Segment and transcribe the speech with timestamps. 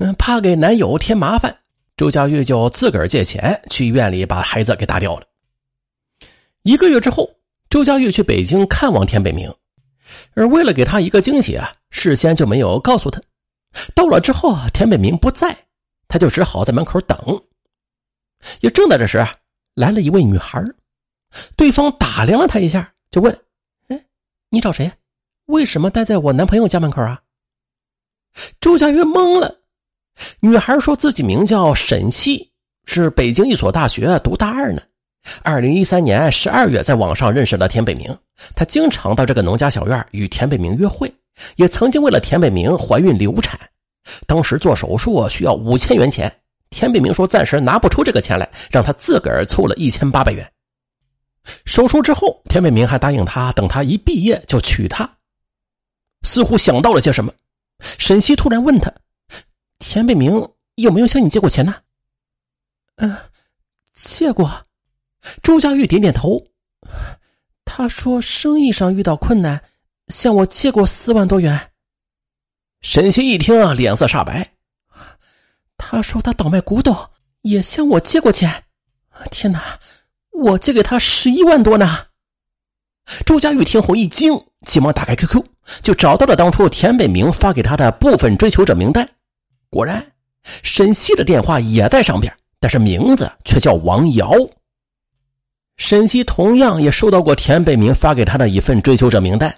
[0.00, 1.56] 嗯，怕给男友添麻烦，
[1.96, 5.26] 周佳玉就自个儿借钱去医院里把孩子给打掉了。
[6.62, 7.30] 一个月之后，
[7.70, 9.54] 周佳玉去北京看望田北明，
[10.34, 13.22] 而为了给他一个惊喜啊，事先就没有告诉他。
[13.94, 15.56] 到了之后啊，田北明不在，
[16.08, 17.16] 他就只好在门口等。
[18.60, 19.24] 也正在这时，
[19.74, 20.60] 来了一位女孩，
[21.56, 23.32] 对方打量了他一下，就问
[23.88, 24.04] ：“哎，
[24.50, 24.90] 你找谁？
[25.46, 27.22] 为什么待在我男朋友家门口啊？”
[28.60, 29.60] 周佳玉懵了。
[30.40, 32.50] 女孩说自己名叫沈西，
[32.86, 34.82] 是北京一所大学读大二呢。
[35.42, 38.16] 二零一三年十二月，在网上认识了田北明。
[38.54, 41.12] 她经常到这个农家小院与田北明约会，
[41.56, 43.58] 也曾经为了田北明怀孕流产。
[44.26, 46.30] 当时做手术需要五千元钱，
[46.68, 50.46] 田北明说暂时拿不出这个钱来，让他自个儿凑了一千八百元。
[51.64, 55.10] 手术之后，田北明还答应他，等他一毕业就娶她。
[56.22, 57.32] 似乎想到了些什么，
[57.98, 58.92] 沈西突然问他。
[59.86, 61.74] 田北明有没有向你借过钱呢？
[62.96, 63.14] 嗯，
[63.92, 64.64] 借过。
[65.42, 66.42] 周佳玉点点头。
[67.66, 69.62] 他说生意上遇到困难，
[70.08, 71.72] 向我借过四万多元。
[72.80, 74.54] 沈西一听啊，脸色煞白。
[75.76, 76.96] 他说他倒卖古董，
[77.42, 78.64] 也向我借过钱。
[79.30, 79.78] 天哪，
[80.30, 82.06] 我借给他十一万多呢！
[83.26, 84.32] 周佳玉听后一惊，
[84.66, 85.44] 急忙打开 QQ，
[85.82, 89.06] 就找到了当初田北明发给他的部分追求者名单。
[89.74, 90.06] 果然，
[90.62, 94.32] 沈西的电话也在上边，但是名字却叫王瑶。
[95.78, 99.52] 沈西同样也收到过田北明发给他的一份追求者名单，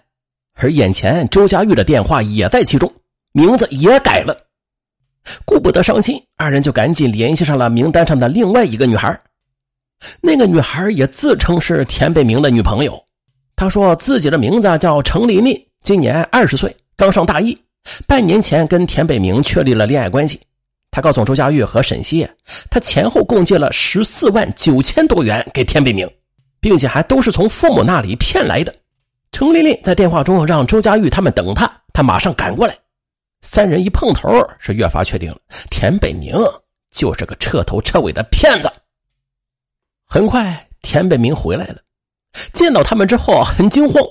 [0.54, 2.90] 而眼前周佳玉的电话也在其中，
[3.32, 4.34] 名字也改了。
[5.44, 9.20] 顾不得伤心，二人就赶紧联系上了名单上的另外一个女孩。
[10.22, 12.98] 那个女孩也自称是田北明的女朋友，
[13.54, 17.65] 她说自己的名字叫程琳琳，今年二十岁，刚上大一。
[18.06, 20.40] 半年前跟田北明确立了恋爱关系，
[20.90, 22.28] 他告诉周佳玉和沈西，
[22.70, 26.08] 他前后共借了十四万九千多元给田北明，
[26.60, 28.74] 并且还都是从父母那里骗来的。
[29.32, 32.76] 程琳琳在电话中让周佳玉他们等他，他马上赶过来。
[33.42, 35.36] 三人一碰头，是越发确定了
[35.70, 36.34] 田北明
[36.90, 38.72] 就是个彻头彻尾的骗子。
[40.06, 41.76] 很快，田北明回来了，
[42.52, 44.02] 见到他们之后很惊慌，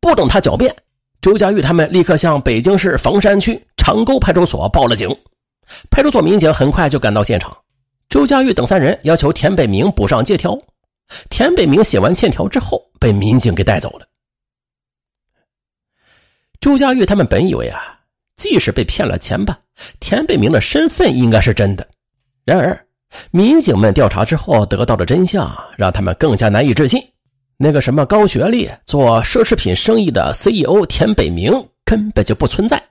[0.00, 0.74] 不等他狡辩。
[1.22, 5.08] 周佳玉他们立刻向北京市房山区长沟派出所报了警，
[5.88, 7.56] 派出所民警很快就赶到现场。
[8.08, 10.58] 周佳玉等三人要求田北明补上借条，
[11.30, 14.06] 田北明写完欠条之后被民警给带走了。
[16.60, 18.00] 周佳玉他们本以为啊，
[18.34, 19.56] 即使被骗了钱吧，
[20.00, 21.88] 田北明的身份应该是真的。
[22.44, 22.84] 然而，
[23.30, 27.00] 民警们调查之后得到的真相让他们更加难以置信。
[27.64, 31.52] 那个什么高学历做奢侈品生意的 CEO 田北明
[31.84, 32.82] 根本就不存在，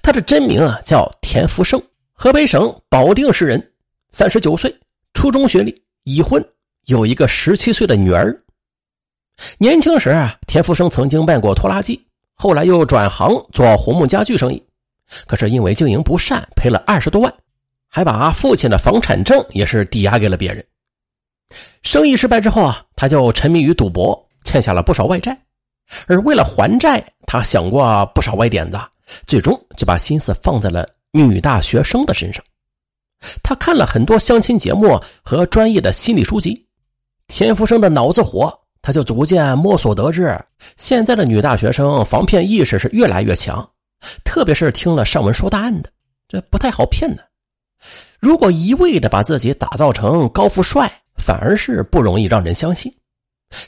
[0.00, 1.82] 他的真名啊叫田福生，
[2.12, 3.72] 河北省保定市人，
[4.12, 4.72] 三十九岁，
[5.14, 6.40] 初中学历，已婚，
[6.86, 8.40] 有一个十七岁的女儿。
[9.58, 12.00] 年轻时啊，田福生曾经卖过拖拉机，
[12.36, 14.62] 后来又转行做红木家具生意，
[15.26, 17.34] 可是因为经营不善赔了二十多万，
[17.88, 20.64] 还把父亲的房产证也是抵押给了别人。
[21.82, 25.36] 生意失败之后啊，他就沉迷于赌博，欠下了不少外债。
[26.06, 28.78] 而为了还债，他想过不少歪点子，
[29.26, 32.44] 最终就把心思放在了女大学生的身上。
[33.42, 36.66] 他看了很多相亲节目和专业的心理书籍。
[37.26, 40.38] 田福生的脑子活，他就逐渐摸索得知，
[40.76, 43.66] 现在的女大学生防骗意识是越来越强，
[44.24, 45.90] 特别是听了上文说答案的，
[46.28, 47.22] 这不太好骗呢。
[48.20, 52.92] 如果一味的把自己打造成高富帅，反而是不容易让人相信。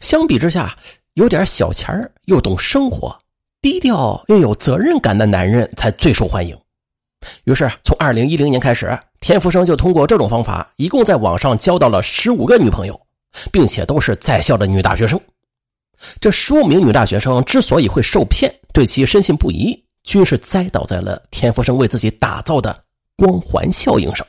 [0.00, 0.77] 相比之下，
[1.15, 3.16] 有点小钱又懂生活、
[3.61, 6.56] 低调又有责任感的男人才最受欢迎。
[7.44, 12.99] 于是，从二零一零年开始，田福生就通过这种方法，一共在网上交到了十五个女朋友，
[13.53, 15.21] 并且都是在校的女大学生。
[16.19, 22.75] 这十五名女大学生之所以会受骗，对其深信不疑，均是栽倒在了田福生为自己打造的
[23.16, 24.27] 光环效应上。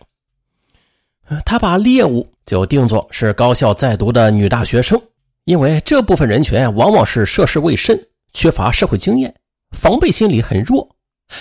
[1.46, 5.02] 他把猎物就定作是高校在读的女大学生，
[5.46, 8.00] 因为这部分人群往往是涉世未深，
[8.34, 9.34] 缺乏社会经验，
[9.72, 10.88] 防备心理很弱。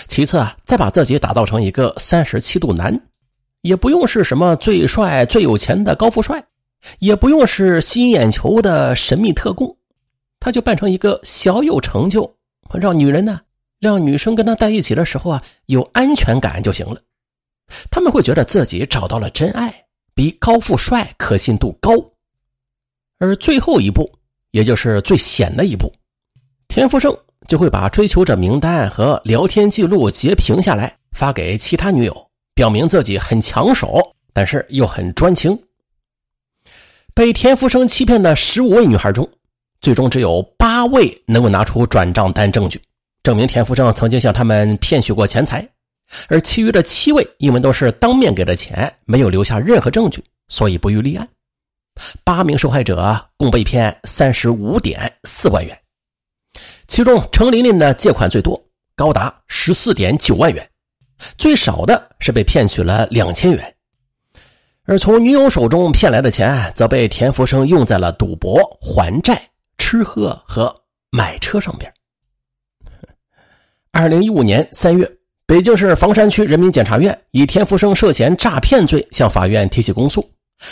[0.07, 2.97] 其次啊，再把自己打造成一个三十七度男，
[3.61, 6.41] 也不用是什么最帅、最有钱的高富帅，
[6.99, 9.75] 也不用是吸引眼球的神秘特工，
[10.39, 12.33] 他就扮成一个小有成就，
[12.73, 13.41] 让女人呢，
[13.81, 17.01] 让女生跟他在一起的时候啊，有安全感就行了。
[17.89, 19.73] 他们会觉得自己找到了真爱，
[20.13, 21.91] 比高富帅可信度高。
[23.19, 24.09] 而最后一步，
[24.51, 25.91] 也就是最险的一步，
[26.67, 27.15] 田福生
[27.47, 34.01] 就会把追求者名单和聊天记录截屏下来，发给其他女友，表明自己很抢手，
[34.33, 35.57] 但是又很专情。
[37.13, 39.29] 被田福生欺骗的十五位女孩中，
[39.81, 42.81] 最终只有八位能够拿出转账单证据，
[43.21, 45.67] 证明田福生曾经向他们骗取过钱财，
[46.27, 51.27] 而其余的七位因为都是当面给的钱，没有留下任何证据，所以不予立案。
[52.23, 55.77] 八名受害者共被骗三十五点四万元，
[56.87, 58.61] 其中程琳琳的借款最多，
[58.95, 60.67] 高达十四点九万元，
[61.37, 63.75] 最少的是被骗取了两千元。
[64.85, 69.41] 而从女友手中骗来的钱，则被田福生用在了赌博、还债、
[69.77, 70.75] 吃喝和
[71.11, 71.93] 买车上边。
[73.91, 75.09] 二零一五年三月，
[75.51, 80.25] 北京市房山区人民检察院以田福生涉嫌诈骗罪向法院提起公诉。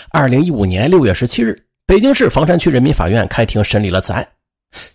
[0.10, 4.26] 二零一五年六月十七日，北京市房山区人民法院开庭审理了此案。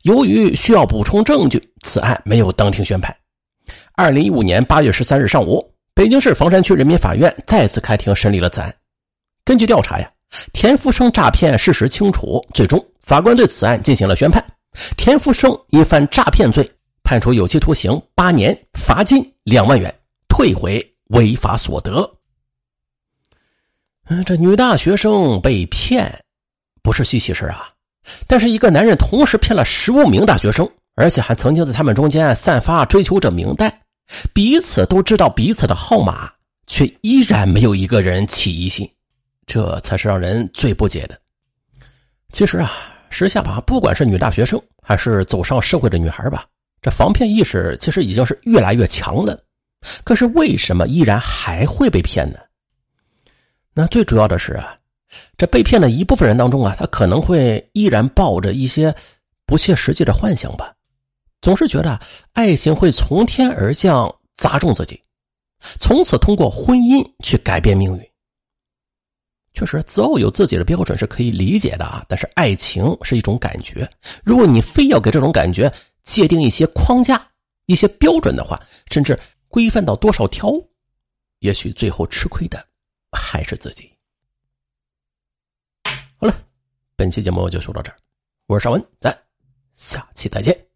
[0.05, 3.15] 由于需要补充证据，此案没有当庭宣判。
[3.95, 5.63] 二零一五年八月十三日上午，
[5.95, 8.75] 北京市房山区人民法院再次开庭审理了此案。
[9.45, 10.11] 根据调查呀，
[10.55, 14.43] 田福生诈骗事实清楚，最终法官对此案进行了宣判。
[14.97, 16.67] 田福生因犯诈骗罪，
[17.05, 19.95] 判处有期徒刑八年，罚金两万元，
[20.27, 22.11] 退回违法所得。
[24.07, 26.25] 嗯，这女大学生被骗，
[26.83, 27.69] 不是稀奇事啊。
[28.27, 33.73] 但是一个男人同时骗了十五名大学生，而且还曾经在他们中间散发追求者名单，
[34.33, 36.33] 彼此都知道彼此的号码，
[36.67, 38.91] 却依然没有一个人起疑心，
[39.47, 41.19] 这才是让人最不解的。
[42.33, 42.73] 其实啊，
[43.11, 46.47] 时下吧，不管是女大学生还是走上社会的女孩吧，
[46.85, 49.43] 这防骗意识其实已经是越来越强了。
[50.05, 52.39] 可是为什么依然还会被骗呢？
[53.73, 54.77] 那最主要的是啊，
[55.39, 58.95] 这被骗的一部分人当中啊，他可能会依然抱着一些
[59.47, 60.75] 不切实际的幻想吧，
[61.41, 61.99] 总是觉得
[62.35, 65.01] 爱情会从天而降砸中自己，
[65.81, 68.11] 从此通过婚姻去改变命运。
[69.55, 73.89] 确实，择偶有自己的标准是可以理解的啊，但是爱情是一种感觉，
[74.23, 75.73] 如果你非要给这种感觉
[76.05, 77.33] 界定一些框架、
[77.67, 78.63] 一些标准的话，
[78.93, 79.19] 甚至
[79.49, 80.53] 规范到多少条，
[81.41, 82.69] 也许最后吃亏的。
[83.17, 83.89] 还是自己。
[86.17, 86.35] 好了，
[86.97, 87.97] 本期节目就说到这儿，
[88.47, 89.17] 我是邵文，咱
[89.77, 90.74] 下期再见。